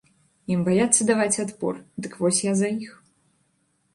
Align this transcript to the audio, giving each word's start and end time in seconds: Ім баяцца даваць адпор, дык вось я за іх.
Ім 0.53 0.61
баяцца 0.67 1.01
даваць 1.09 1.41
адпор, 1.43 1.75
дык 2.05 2.17
вось 2.23 2.39
я 2.45 2.53
за 2.63 2.69
іх. 2.85 2.91